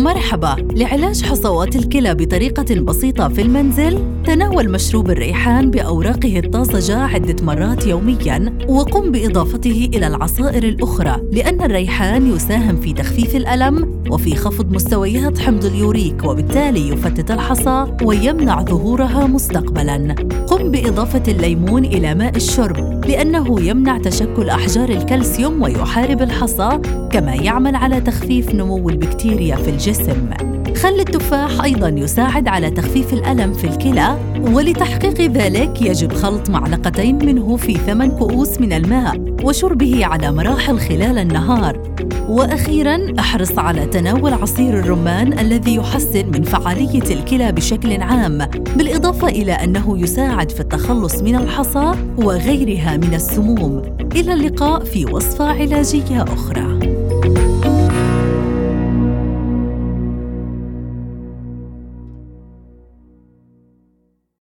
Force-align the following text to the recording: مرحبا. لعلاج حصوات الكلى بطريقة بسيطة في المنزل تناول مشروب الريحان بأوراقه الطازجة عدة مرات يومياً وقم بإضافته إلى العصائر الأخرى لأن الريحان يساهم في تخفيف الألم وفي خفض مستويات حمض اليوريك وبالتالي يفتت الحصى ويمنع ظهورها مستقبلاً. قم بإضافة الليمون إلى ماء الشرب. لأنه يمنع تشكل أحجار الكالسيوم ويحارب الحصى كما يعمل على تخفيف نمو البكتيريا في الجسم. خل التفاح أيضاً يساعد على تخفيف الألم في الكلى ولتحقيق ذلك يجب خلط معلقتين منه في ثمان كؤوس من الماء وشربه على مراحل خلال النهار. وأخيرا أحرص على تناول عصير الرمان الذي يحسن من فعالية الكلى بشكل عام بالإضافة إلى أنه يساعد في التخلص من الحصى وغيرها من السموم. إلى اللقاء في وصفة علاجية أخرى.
مرحبا. 0.00 0.56
لعلاج 0.72 1.22
حصوات 1.22 1.76
الكلى 1.76 2.14
بطريقة 2.14 2.80
بسيطة 2.80 3.28
في 3.28 3.42
المنزل 3.42 4.22
تناول 4.24 4.70
مشروب 4.70 5.10
الريحان 5.10 5.70
بأوراقه 5.70 6.38
الطازجة 6.38 6.98
عدة 6.98 7.36
مرات 7.42 7.86
يومياً 7.86 8.58
وقم 8.68 9.12
بإضافته 9.12 9.90
إلى 9.94 10.06
العصائر 10.06 10.62
الأخرى 10.62 11.16
لأن 11.32 11.62
الريحان 11.62 12.36
يساهم 12.36 12.80
في 12.80 12.92
تخفيف 12.92 13.36
الألم 13.36 14.02
وفي 14.10 14.36
خفض 14.36 14.72
مستويات 14.72 15.38
حمض 15.38 15.64
اليوريك 15.64 16.24
وبالتالي 16.24 16.88
يفتت 16.88 17.30
الحصى 17.30 17.86
ويمنع 18.02 18.62
ظهورها 18.62 19.26
مستقبلاً. 19.26 20.14
قم 20.48 20.70
بإضافة 20.70 21.22
الليمون 21.28 21.84
إلى 21.84 22.14
ماء 22.14 22.36
الشرب. 22.36 22.99
لأنه 23.06 23.60
يمنع 23.60 23.98
تشكل 23.98 24.50
أحجار 24.50 24.88
الكالسيوم 24.88 25.62
ويحارب 25.62 26.22
الحصى 26.22 26.80
كما 27.10 27.34
يعمل 27.34 27.76
على 27.76 28.00
تخفيف 28.00 28.54
نمو 28.54 28.88
البكتيريا 28.88 29.56
في 29.56 29.70
الجسم. 29.70 30.30
خل 30.76 31.00
التفاح 31.00 31.64
أيضاً 31.64 31.88
يساعد 31.88 32.48
على 32.48 32.70
تخفيف 32.70 33.12
الألم 33.12 33.52
في 33.52 33.64
الكلى 33.64 34.18
ولتحقيق 34.52 35.20
ذلك 35.20 35.82
يجب 35.82 36.12
خلط 36.12 36.50
معلقتين 36.50 37.26
منه 37.26 37.56
في 37.56 37.74
ثمان 37.74 38.10
كؤوس 38.10 38.60
من 38.60 38.72
الماء 38.72 39.20
وشربه 39.44 40.06
على 40.06 40.32
مراحل 40.32 40.78
خلال 40.78 41.18
النهار. 41.18 41.82
وأخيرا 42.30 43.14
أحرص 43.18 43.58
على 43.58 43.86
تناول 43.86 44.32
عصير 44.32 44.78
الرمان 44.78 45.38
الذي 45.38 45.74
يحسن 45.74 46.26
من 46.26 46.42
فعالية 46.42 47.14
الكلى 47.14 47.52
بشكل 47.52 48.02
عام 48.02 48.38
بالإضافة 48.76 49.28
إلى 49.28 49.52
أنه 49.52 49.98
يساعد 49.98 50.50
في 50.50 50.60
التخلص 50.60 51.22
من 51.22 51.36
الحصى 51.36 51.92
وغيرها 52.16 52.96
من 52.96 53.14
السموم. 53.14 53.82
إلى 54.16 54.32
اللقاء 54.32 54.84
في 54.84 55.06
وصفة 55.06 55.44
علاجية 55.44 56.22
أخرى. 56.22 56.79